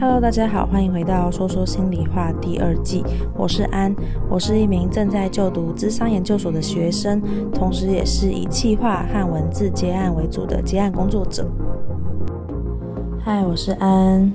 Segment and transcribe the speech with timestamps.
[0.00, 3.04] Hello，大家好，欢迎回到说说心里话第二季。
[3.36, 3.94] 我是安，
[4.30, 7.20] 我是一名正在就读智商研究所的学生，
[7.52, 11.46] 同时也是以企划和文字接案为主的接案工作者。
[13.22, 14.32] 嗨，我是安。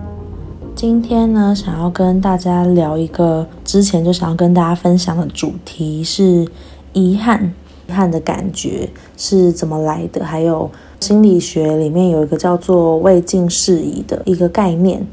[0.75, 6.47] 今天呢，想要跟大家聊一个之前就想要跟大家分享的主题是
[6.93, 7.51] 遗憾，
[7.87, 8.87] 遗憾的感觉
[9.17, 10.23] 是怎么来的？
[10.23, 10.69] 还有
[10.99, 15.03] 心理学里面有一个叫做未尽事宜的一个概念。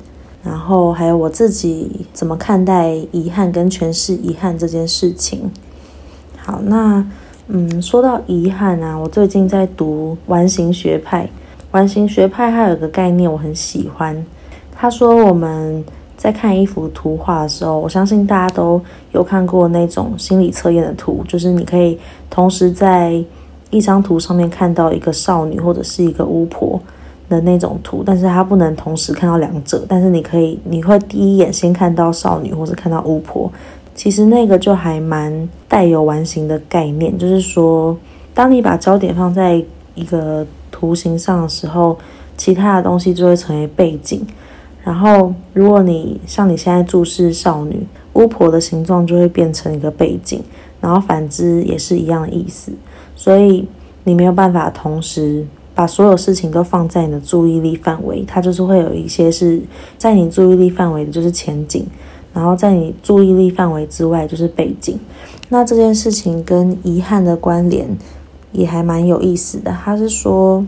[0.42, 5.50] 然后还有我自己怎么看待遗憾跟诠释遗憾这件事情。
[6.36, 7.04] 好，那
[7.48, 11.28] 嗯，说到遗憾啊，我最近在读完形学派。
[11.70, 14.24] 完形学派它有个概念我很喜欢。
[14.74, 15.84] 他说我们
[16.16, 18.80] 在看一幅图画的时候，我相信大家都
[19.12, 21.98] 有看过那种心理测验的图，就是你可以
[22.28, 23.22] 同时在
[23.70, 26.80] 一张图上面看到一个少女或者是一个巫婆。
[27.32, 33.50] 的那种图，但是它不能同时看到两者，但是你可以，你会第一眼先看到少女，或是看到巫婆。
[33.94, 37.96] 其实那个就还蛮带有完形的概念，就是说，
[38.34, 39.62] 当你把焦点放在
[39.94, 41.96] 一个图形上的时候，
[42.36, 44.24] 其他的东西就会成为背景。
[44.84, 50.42] 然后，如果你像你现在注视少女，巫婆的形状就会变成一个背景，
[50.80, 52.72] 然后反之也是一样的意思。
[53.16, 53.66] 所以
[54.04, 55.46] 你没有办法同时。
[55.82, 59.60] 把所有事情都放在你的注意力范围，它就是会有一些是
[59.98, 61.82] 在你注意力范围的，就是前景；
[62.32, 64.96] 然后在你注意力范围之外，就是背景。
[65.48, 67.98] 那这件事情跟遗憾的关联
[68.52, 69.76] 也还蛮有意思的。
[69.84, 70.64] 他是说，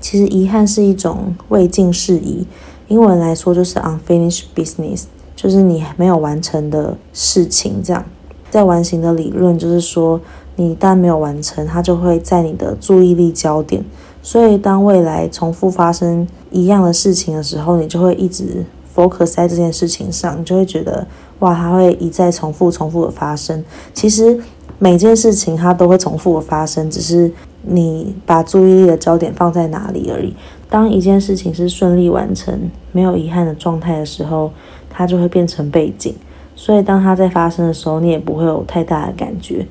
[0.00, 2.46] 其实遗憾是一种未尽事宜，
[2.88, 7.82] 英文来说就是 unfinished business，就是你没有完成的事情。
[7.82, 8.04] 这样，
[8.50, 10.20] 在完形的理论就是说，
[10.56, 13.82] 你一旦没有完成，它就会在你的注意力焦点。
[14.26, 21.06] 所以，当未来重复发生一样的事情的时候，你就会一直 focus 在这件事情上，你就会觉得
[21.38, 23.64] 哇，它会一再重复、重复的发生。
[23.94, 24.36] 其实
[24.80, 27.30] 每件事情它都会重复的发生，只是
[27.62, 30.34] 你把注意力的焦点放在哪里而已。
[30.68, 34.50] 当一件事情是顺利完成、没有遗憾的状态的时候，
[34.90, 36.12] 它就会变成背景。
[36.56, 39.64] 所以，当它在发生的时候，你也不会有太大的感觉。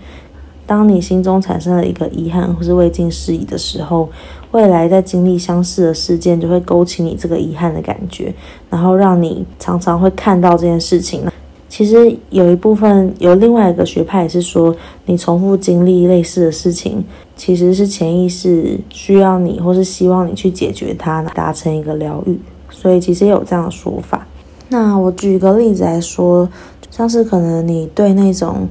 [0.67, 4.09] 当你心中产生了一个遗憾或是未尽事宜的时候，
[4.51, 8.33] 未来在经历相似的事件，就会勾起你这个遗憾的感觉，
[8.69, 11.23] 然后让你常常会看到这件事情。
[11.69, 17.03] 其实有一部分有另外一个学派也是说，你重复经历类似的事情，
[17.35, 22.39] 其实是潜意识需要你或是希望你去解决它，达成一个疗愈。
[22.71, 24.25] 所以其实也有这样的说法。
[24.69, 26.49] 那我举个例子来说，
[26.89, 28.67] 像是可能你对那种。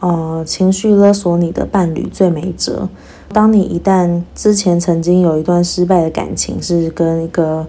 [0.00, 2.88] 呃，情绪勒索你的伴侣最没辙。
[3.32, 7.66] 当你一旦之前曾经有一段失败的感情，是跟一个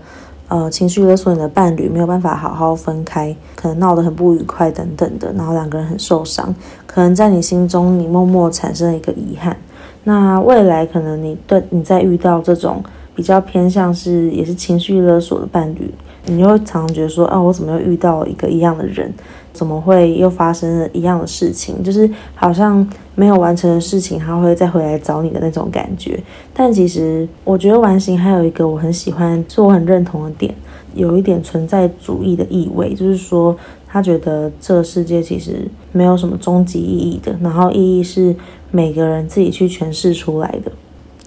[0.47, 6.53] 呃情绪勒索你的伴侣没有办法好好分开，可能闹得很不愉快等等的，然后两个人很受伤，
[6.85, 9.57] 可能在你心中你默默产生了一个遗憾。
[10.06, 12.81] 那未来可能你对你在遇到这种
[13.13, 15.94] 比较偏向是也是情绪勒索的伴侣，
[16.29, 19.13] 你就会常常觉得说啊，我怎么又遇到一个一样的人？
[19.51, 21.84] 怎么会又发生了一样的事情？
[21.84, 26.18] 就是好像没有完成的事情，他会再回来找你的那种感觉。
[26.53, 30.53] 但其实我觉得完形还有一个我很喜欢，是我很认同的点，
[30.94, 33.53] 有一点存在主义的意味，就是说
[33.88, 38.34] 他觉得这个世界其实没有什么终极意义的，然后意义是
[38.72, 40.72] 每个人自己去诠释出来的。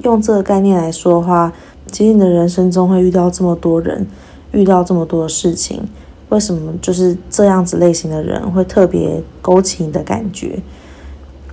[0.04, 1.52] 用这个概念来说的话，
[1.90, 4.06] 其实你的人生中会遇到这么多人，
[4.52, 5.82] 遇到这么多的事情。
[6.28, 10.62] 为什么就是这样子类型的人会特别勾起你的感觉？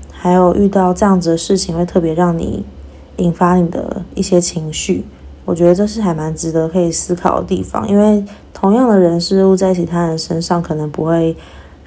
[0.10, 2.64] 还有遇到这样子的事情会特别让你
[3.18, 5.04] 引发你的一些情绪？
[5.44, 8.24] 我觉得这是还蛮值得可以思考的地方，因为
[8.54, 11.36] 同样的人事物在其他人身上可能不会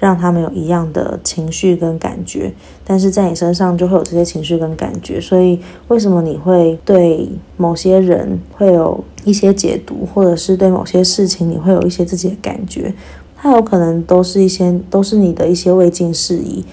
[0.03, 2.53] 让他们有一样的情绪跟感觉，
[2.83, 5.21] 但是在你身上就会有这些情绪跟感觉。
[5.21, 9.03] 所以为什么你会对某些人会有？
[9.25, 12.93] 一些解读，或者是对某些事情，你会有一些自己的感觉，
[13.37, 16.65] 它有可能都是一些，都是你的一些未尽事宜。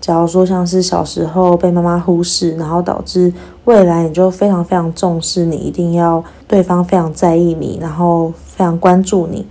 [0.00, 3.32] 假如说像是小时候被妈妈忽视，然后导致
[3.64, 9.44] 未来你就非常非常重视你，一定要对方非常在意你，然后非常关注你，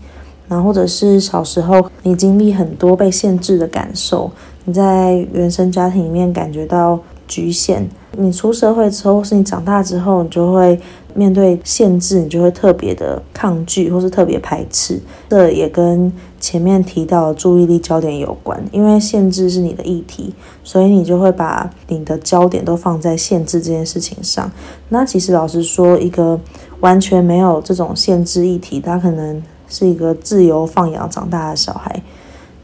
[0.47, 4.31] 然后或者是小时候你经历很多被限制的感受，
[4.65, 10.79] 你在原生家庭里面感觉到局限，你出社会之后，或是你长大之后，你就会。
[11.13, 15.01] 面对限制，你就会特别的抗拒，或是特别排斥。
[15.29, 20.31] 这也跟前面提到的注意力焦点有关，因为限制是你的议题，
[20.63, 24.51] 所以你就会把你的焦点都放在限制这件事情上。
[24.89, 26.39] 那其实老实说，一个
[26.81, 32.01] 完全没有这种限制议题，他可能是一个自由放养长大的小孩。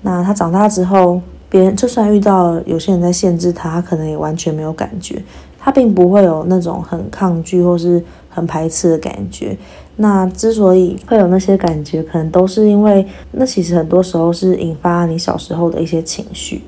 [0.02, 5.24] 那他长大之后，别人就算遇到有些人在限制他，他可能也完全没有感觉，
[5.60, 9.58] 他并不会有那种很抗拒或是很排斥的感觉。
[9.96, 16.64] 那之所以会有那些感觉，可能都是因为那其实很多时候是引发你小时候的一些情绪。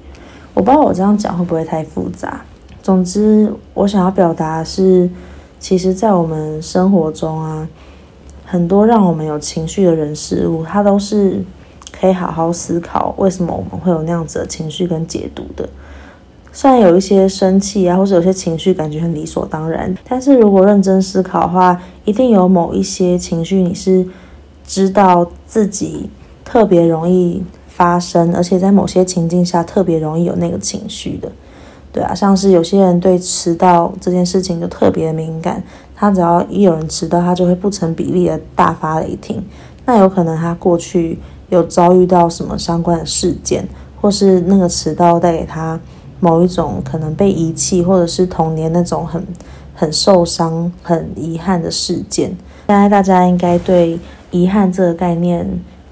[0.53, 2.41] 我不知道我这样讲会不会太复杂。
[2.81, 5.09] 总之，我想要表达的是，
[5.59, 7.67] 其实，在我们生活中啊，
[8.45, 11.43] 很多让我们有情绪的人事物，它都是
[11.91, 15.67] 可以好好思考为什么我们会有那样子的情绪跟解读的。
[16.53, 24.07] 虽然有一些生气啊，或者有些情绪感觉很理所当然，但是如果认真思考的话，一定有某一些情绪你是
[24.65, 26.09] 知道自己
[26.45, 31.29] 特别容易发生，而且在某些情境下特别容易有那个情绪的。
[31.91, 35.61] 对啊，像是有些人对迟到这件事情就特别敏感，
[35.95, 39.43] 他只要一有人迟到，他就会不成比例的大发雷霆。
[39.85, 41.17] 那有可能他过去
[41.49, 43.67] 有遭遇到什么相关的事件，
[44.01, 45.79] 或是那个迟到带给他。
[46.21, 49.21] 某一种可能被遗弃，或者是童年那种很
[49.75, 52.29] 很受伤、很遗憾的事件。
[52.67, 53.99] 现在大家应该对
[54.31, 55.47] 遗憾这个概念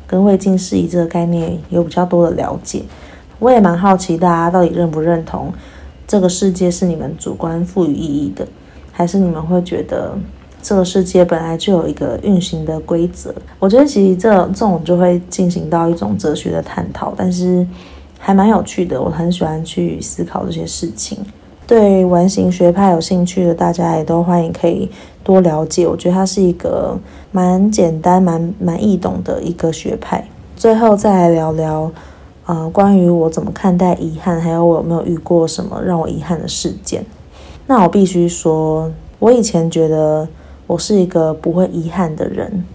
[0.08, 2.84] 跟未尽事宜这个概念有比较多的了解。
[3.38, 5.54] 我也蛮好奇大家到底认不认同
[6.08, 8.48] 这个世界是你们主观赋予意义的，
[8.94, 10.18] 还是你们会觉得
[10.62, 13.36] 这个世界本来就有一个运行的规则？
[13.60, 17.68] 我觉得其实这这种就会进行到一种哲学的探讨，但是。
[18.25, 21.18] 还蛮有趣的，我很喜欢去思考这些事情。
[21.68, 24.90] 对完形学派有兴趣的大家也都欢迎可以
[25.25, 25.86] 多了解。
[25.86, 26.98] 我觉得它是一个
[27.34, 30.25] 蛮简单、蛮蛮易懂的一个学派。
[30.56, 31.92] 最后再来聊聊，
[32.46, 37.06] 呃，关于我怎么看待遗憾，还有我有没有遇过什么让我遗憾的事件。
[37.68, 40.27] 那我必须说，我以前觉得
[40.68, 42.65] 我是一个不会遗憾的人，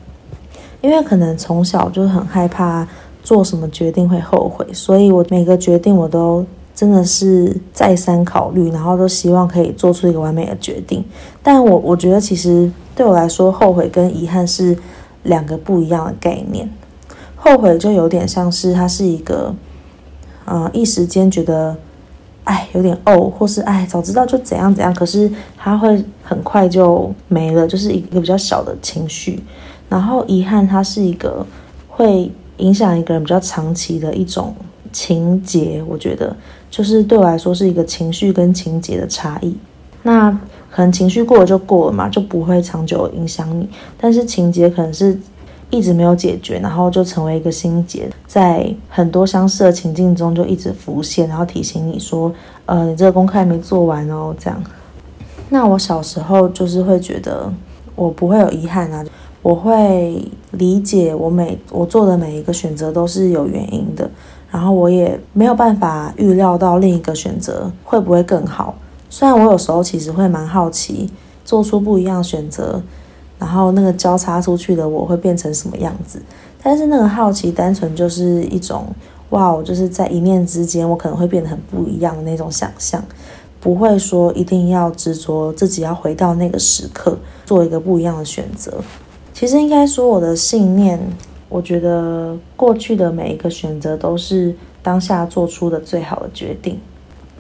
[0.81, 2.87] 因为可能从小就很害怕。
[3.21, 11.05] 做什么决定会后悔，所以我每个决定我都真的是再三考虑，然后都希望可以做出一个完美的决定。
[11.43, 14.79] 但我我觉得其实对我来说，后悔跟遗憾是
[15.25, 16.71] 两个不一样的概念。
[17.37, 19.55] 后悔就有点像是它是一个，
[20.47, 21.77] 呃，一时间觉得，
[22.49, 29.43] 哎，有点怄，或是哎，早知道就怎样怎样，可是它会很快就没了，就是一个比较小的情绪。
[29.89, 31.47] 然后遗憾，它是一个
[31.89, 32.31] 会。
[32.59, 34.53] 影响一个人比较长期的一种
[34.91, 36.37] 情节，我觉得
[36.69, 39.57] 就是对我来说是一个情绪跟情节的差异。
[40.03, 40.29] 那
[40.69, 43.69] 可能情绪过了就过了嘛，就不会长久影响你。
[43.97, 45.17] 但是情节可能是
[45.71, 52.33] 一直没有解决，然后就成为一个心结，在很多相似的情境中就一直浮现，然后提醒你说
[52.67, 54.63] ：“呃，你这个功课还没做完哦。”这样。
[55.51, 57.53] 那我小时候就是会觉得
[57.95, 59.05] 我不会有遗憾啊。
[59.41, 60.21] 我会
[60.51, 64.11] 理解我每我做的每一个选择都是有原因的，
[64.51, 68.75] 然后我也没有办法预料到另一个选择会不会更好。
[69.09, 71.09] 虽然我有时候其实会蛮好奇，
[71.45, 72.83] 做出不一样的选择，
[73.39, 76.21] 然后那个交叉出去的我会变成什么样子，
[76.63, 78.87] 但是那个好奇单纯就是一种
[79.31, 83.03] 哇，我就是在一念之间，我可能会变得很不一样的那种想象，
[83.61, 88.73] 不会说一定要执着自己要回到那个时刻做一个不一样的选择。
[89.33, 90.99] 其实应该说，我的信念，
[91.49, 96.81] 我觉得过去的每一个选择都是当下做出的最好的决定，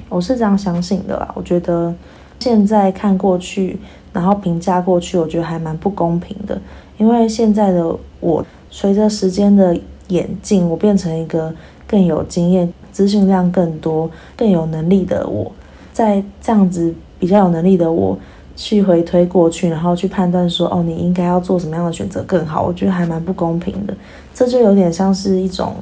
[0.08, 1.32] 我是这样相信的啦。
[1.34, 1.92] 我觉得
[2.38, 3.80] 现在看过去，
[4.18, 6.60] 然后评价过去，我觉得还蛮不公平的。
[6.96, 11.54] 因为现在的我，随着时间的演进，我变成一个
[11.86, 15.52] 更有经验、资讯量更多、更有能力的我，
[15.92, 18.18] 在这样子比较有能力的我。
[18.60, 22.64] 去回推过去，然后去判断说，哦，你应该要做什么样的选择更好？
[22.66, 23.94] 我觉得还蛮不公平的。
[24.34, 25.76] 这就有点像是一种，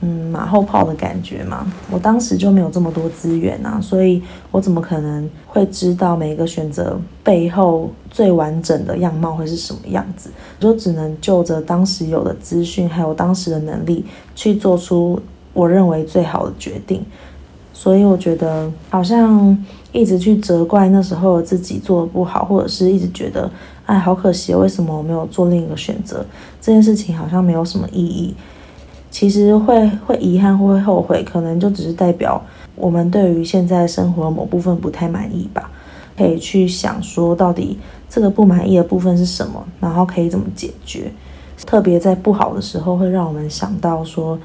[0.00, 1.66] 嗯，马后炮的感觉嘛。
[1.90, 10.30] 我当时就没有这么多资源啊，所以我怎么可能会知道每一个选择背后最完整的样貌会是什么样子？
[10.58, 15.20] 我就只能就着当时有的资讯，还有当时的能力，去做出
[15.52, 17.04] 我认为最好的决定。
[17.72, 19.56] 所以我觉得好像
[19.92, 23.50] 一直去责怪那时候的自己做的不好，或者是一直觉得
[23.84, 26.24] 哎，好可惜，为什么我没有做另一个选择？
[26.60, 28.34] 这件事情好像没有什么意义。
[29.16, 32.38] 其实会会遗憾或会后悔，可能就只是代表
[32.74, 35.70] 我们对于现在生活某部分不太满意吧。
[36.18, 37.78] 可以去想说，到底
[38.10, 41.10] 这个不满意的部分是什么，然后可以怎么解决。
[41.64, 44.38] 特别在不好的时候，会让我们想到说。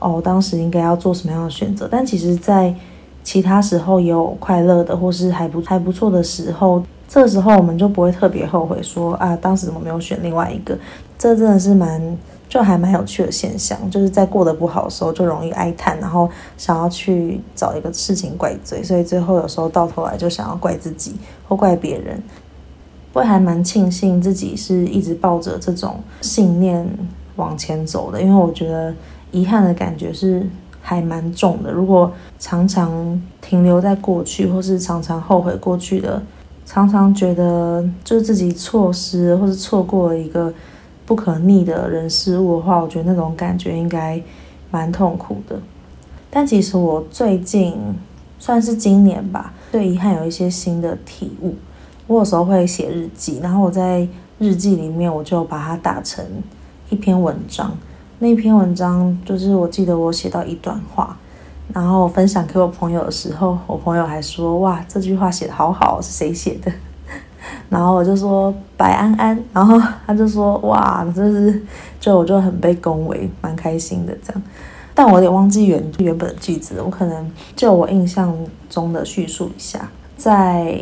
[0.00, 1.88] 哦，当时应该要做什么样的选择？
[1.88, 2.74] 但其实，在
[3.22, 10.76] 其他时候也有快乐的，或是还不还不错的时候，这时候我们就不会特别后悔说啊，当时怎么没有选另外一个？
[11.18, 21.14] 这真的是蛮就还蛮有趣的现象，就是在过得不好的时候就容易哀叹，然后想要去找一个事情怪罪，所以最后有时候到头来就想要怪自己
[21.48, 22.22] 或怪别人。
[23.12, 26.86] 会还蛮庆幸自己是一直抱着这种信念
[27.36, 28.94] 往前走的，因为我觉得
[29.30, 30.46] 遗憾的感觉是
[30.82, 31.72] 还蛮重的。
[31.72, 36.22] 如果常常停留在过去，或是常常后悔过去的，
[36.66, 40.52] 常常觉得就自己错失或是错过了一个
[41.06, 44.20] 不可逆的人事物的话，我觉得那种感觉应该
[44.70, 45.58] 蛮痛苦的。
[46.28, 47.74] 但其实我最近
[48.38, 51.54] 算是今年吧，对遗憾有一些新的体悟。
[52.08, 54.06] 我有时候会写日记，然后我在
[54.38, 56.24] 日记里面，我就把它打成
[56.90, 57.76] 一篇文章。
[58.18, 61.16] 那篇文章就是我记得我写到一段话，
[61.72, 66.72] 然后分享给我朋友的时候，我朋友还说：“哇，这句话写的好好，是谁写的？”
[67.68, 71.62] 然后我就说：“白安安。”然后他就说：“哇，就是
[72.00, 74.42] 就我就很被恭维，蛮开心的这样。”
[74.94, 78.34] 但我有点忘记原原本的句子，我可能就我印象
[78.70, 80.78] 中的叙述一下，在。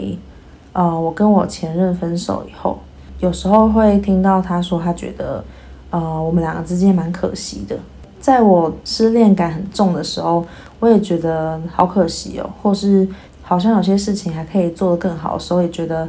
[0.76, 2.80] 呃，我跟我前任分手以后，
[3.20, 5.44] 有时候会听到他说，他觉得，
[5.90, 7.78] 呃，我们两个之间蛮可惜的。
[8.24, 10.42] 在我失恋感很重的时候，
[10.80, 13.06] 我也觉得好可惜哦，或是
[13.42, 16.08] 好像有些事情还可以做得更好的时候，也觉得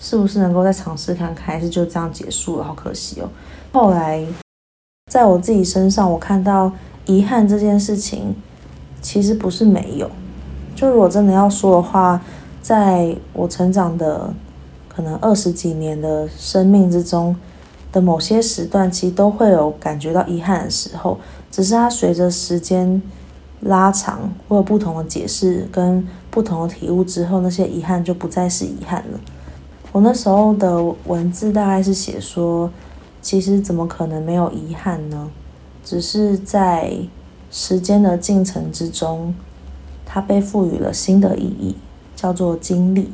[0.00, 3.28] 是不是能够再尝试看看，还是就这样结束了，好可惜哦。
[3.72, 4.20] 后来，
[5.08, 6.72] 在我自己身上，我看到
[7.06, 8.34] 遗憾这件事情，
[9.00, 10.10] 其实不是没有。
[10.74, 12.20] 就如果真的要说的话。
[12.60, 14.32] 在我成长的
[14.88, 17.34] 可能二十几年的生命之中
[17.92, 21.18] 的某些时段，其实都会有感觉到遗憾的时候，
[21.50, 23.00] 只是它随着时间
[23.60, 29.20] 拉长，会有不同的解释跟不同的体悟之后，那些遗憾就不再是遗憾了。
[29.92, 32.70] 我那时候的文字大概是写说，
[33.20, 35.30] 其实怎么可能没有遗憾呢？
[35.84, 36.92] 只是在
[37.50, 39.34] 时间的进程之中，
[40.06, 41.76] 它被赋予了新的意义。
[42.14, 43.12] 叫做经历，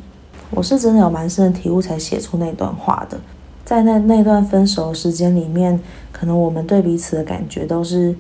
[0.51, 3.19] 我是真的有蛮深的体悟才写出那段话的。
[3.69, 5.79] 在那那段分手时间里面，
[6.11, 8.17] 可能我们对彼此的感觉都是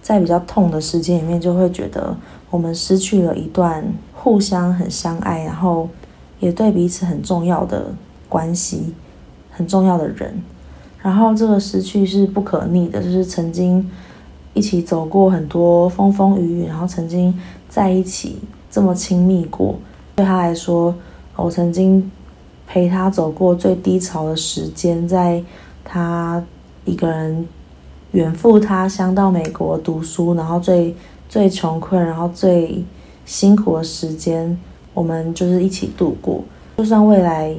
[0.00, 2.16] 在比较痛的时间里面，就会觉得
[2.48, 3.84] 我们失去了一段
[4.14, 5.86] 互相很相爱，然后
[6.38, 7.92] 也对彼此很重要的
[8.26, 8.94] 关系，
[9.50, 10.42] 很重要的人。
[11.02, 13.86] 然后这个失去是不可逆的，就是曾经
[14.54, 18.38] 一起走过很多风风雨雨，然后曾经在一起
[18.70, 19.78] 这么亲密过。
[20.16, 20.94] 对他来说，
[21.36, 22.10] 我曾经
[22.72, 25.42] 陪他走过最低潮的时间，在
[25.82, 26.40] 他
[26.84, 27.44] 一个人
[28.12, 30.94] 远赴他乡到美国读书，然后最
[31.28, 32.84] 最穷困，然后最
[33.26, 34.56] 辛苦的时间，
[34.94, 36.44] 我们就是一起度过。
[36.76, 37.52] 就算未来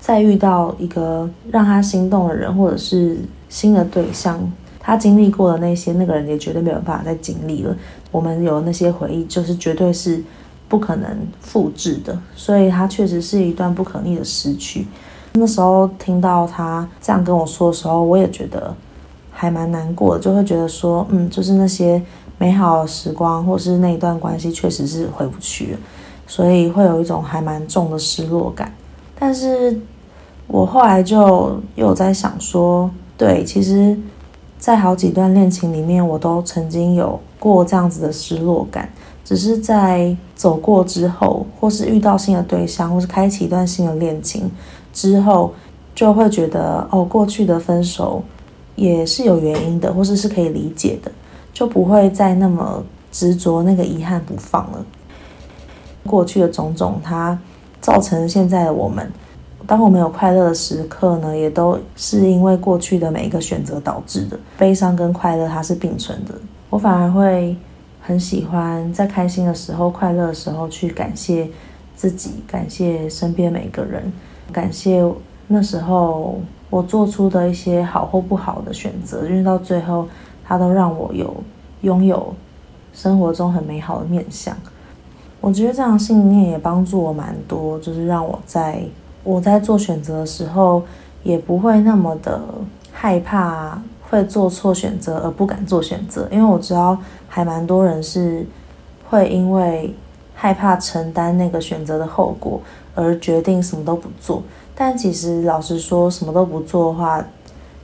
[0.00, 3.18] 再遇到一个让他心动的人，或者是
[3.48, 4.40] 新的对象，
[4.80, 7.76] 他经历过的那些，那个人也绝对没有办法再经历了。
[8.10, 10.20] 我们有那些回忆，就是绝对是。
[10.72, 11.06] 不可能
[11.38, 14.86] 复制的，所以它确实是一段不可逆的失去。
[15.34, 18.74] 那时候听到他这样跟我说的时候，我也觉得
[19.30, 22.02] 还蛮难过的，就会觉得说，嗯，就是那些
[22.38, 25.78] 美好的时光，或是那一段关系，确实是回不去了，
[26.26, 28.72] 所以会有一种还蛮重的失落感。
[29.18, 29.78] 但是
[30.46, 33.94] 我后来就又在想说，对，其实，
[34.58, 38.88] 在好几段恋情里面，我都曾经有过这样子的失落感。
[39.32, 44.50] 只是在走过之后，或是遇到新的对象，或是开启一段新的恋情
[44.92, 45.54] 之后，
[45.94, 48.22] 就会觉得哦，过去的分手
[48.76, 51.10] 也是有原因的，或是是可以理解的，
[51.50, 54.84] 就不会再那么执着那个遗憾不放了。
[56.04, 57.38] 过去的种种，它
[57.80, 59.10] 造成现在的我们。
[59.66, 64.38] 当我们有快乐的时刻呢，也都是因为过去的每一个选择导致的。
[64.58, 66.34] 悲伤跟快乐它是并存的，
[66.68, 67.56] 我反而会。
[68.04, 71.48] 很喜欢在开心的时候、快乐的时候去感谢
[71.94, 74.12] 自己，感谢身边每个人，
[74.52, 75.08] 感谢
[75.46, 80.08] 那时候我做出的一些好或不好的选择，因为到最后，
[80.44, 81.32] 它都让我有
[81.82, 82.34] 拥有
[82.92, 84.56] 生活中很美好的面相。
[85.40, 88.82] 我觉得这样信念也帮助我蛮多，就是让我在
[89.22, 90.82] 我在做选择的时候，
[91.22, 92.40] 也不会那么的
[92.90, 93.80] 害怕。
[94.12, 98.46] 会做错选择而不敢做选择，因为我知道还蛮多人是
[99.08, 99.94] 会因为
[100.34, 102.60] 害怕承担那个选择的后果
[102.94, 104.42] 而决定什么都不做。
[104.74, 107.26] 但其实老实说，什么都不做的话，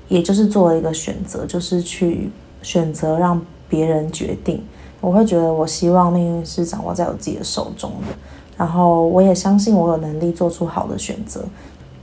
[0.09, 2.31] 也就是做了一个选择，就是去
[2.61, 4.63] 选择让别人决定。
[5.01, 8.15] 我会觉得，我希望命运是掌握在我自己的手中的。
[8.59, 11.43] 然后我也相信我有能力做出好的选择。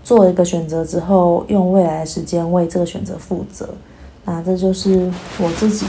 [0.03, 3.69] 做了一个选择之后，用未来的时间为这个选择负责。
[4.25, 5.85] 那这就是我自己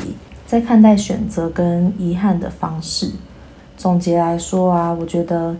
[0.47, 3.11] 在看待选择跟遗憾的方式。
[3.77, 5.57] 总结来说啊，我觉得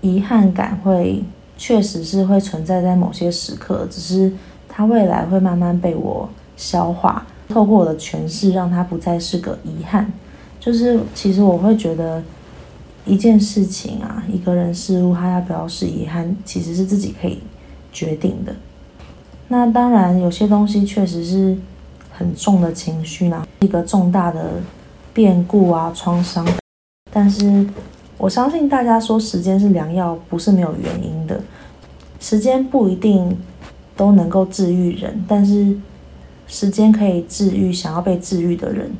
[0.00, 1.24] 遗憾感会
[1.56, 4.32] 确实是会存在在某些时刻，只是
[4.68, 10.12] 它未来会慢慢被我消化，透过我的诠释，让它不再是个遗憾。
[10.60, 12.22] 就是其实我会觉得
[13.04, 17.38] 一件事情啊，一个人事物，它要不要是遗憾，其实是自己可以
[17.92, 18.54] 决定的。
[19.48, 21.56] 那当然，有些东西确实是
[22.18, 24.54] 很重的情绪呢，一个重大的
[25.14, 26.44] 变故啊，创伤。
[27.12, 27.64] 但是
[28.16, 31.40] 我相信大家说时间是良药，不是没有原因的。
[32.18, 33.38] 时间不一定
[33.96, 35.76] 都能够治愈人，但是
[36.48, 38.90] 时间可以治愈想要被治愈的人。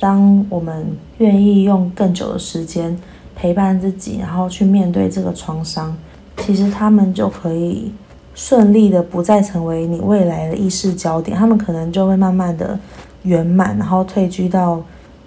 [0.00, 0.84] 当我们
[1.18, 2.98] 愿意用更久的时间
[3.36, 5.96] 陪伴自己，然后去面对这个创伤，
[6.38, 7.92] 其实他们就可以。
[8.34, 12.78] 顺利的不再成为你未来的意识焦点，他们可能就会慢慢的
[13.22, 14.82] 圆满，然后退居到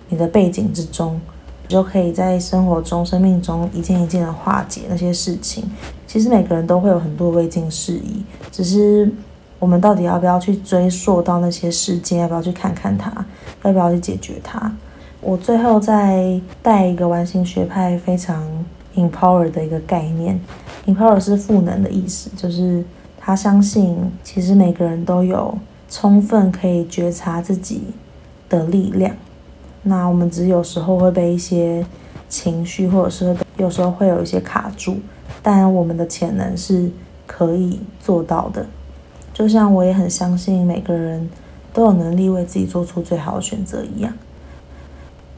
[0.10, 1.20] 你的背景之中，
[1.64, 5.64] 你就可以在生活中、生命中一件一件的化解那些事情。
[6.08, 9.12] 其实每个人都会有很多未尽事宜，只是
[9.60, 13.12] 我们到底要不要去追溯到那些事件，要不要去看看它，
[13.64, 14.72] 要不要去解决它？
[15.22, 18.44] 我最后再带一个完形学派非常
[18.96, 20.40] empower 的一个概念。
[20.86, 22.84] Empower 是赋能的意思，就是
[23.25, 25.58] 他相信，其实每个人都有
[25.89, 27.82] 充分可以觉察自己
[28.48, 29.15] 的力量。
[29.82, 31.84] 那我们只有时候会被一些
[32.29, 34.98] 情绪，或者是有时候会有一些卡住，
[35.41, 36.91] 但我们的潜能是
[37.25, 38.67] 可以做到的。
[39.34, 41.27] 就像我也很相信，每个人
[41.74, 44.13] 都有能力为自己做出最好的选择一样。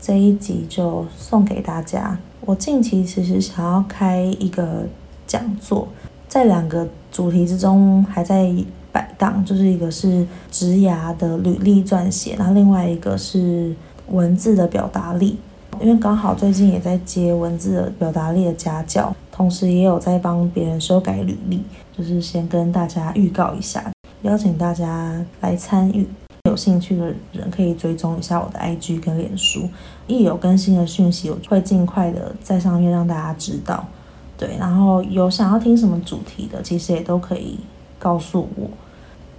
[0.01, 2.19] 这一集就送给大家。
[2.41, 4.85] 我近期其实想要开一个。
[5.27, 5.89] 讲座
[6.29, 6.87] 在两个
[7.17, 8.47] 主题之中还在
[8.91, 13.75] 摆荡，就是一个是职涯的履历撰写，然后另外一个是
[14.09, 15.35] 文字的表达力。
[15.81, 21.63] 因为刚好最近也在接文字的表达力的家教，同时也有在帮别人修改履历，
[21.97, 23.91] 就是先跟大家预告一下，
[24.21, 26.07] 邀请大家来参与。
[26.47, 29.67] 有兴趣的人可以追踪一下我的 IG 跟脸书，
[30.05, 33.83] 一有更新的讯息，我会尽快的在上面让大家知道。
[34.37, 37.59] 对，然后有想要听什么主题的，其实也都可以
[37.97, 38.69] 告诉我。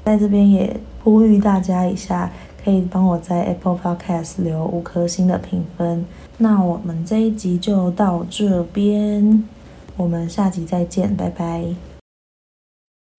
[0.05, 2.33] 在这边也呼吁大家一下，
[2.65, 6.05] 可以帮我在 Apple Podcast 留五颗星的评分。
[6.39, 9.45] 那我们这一集就到这边，
[9.97, 11.88] 我们下集再见，拜拜。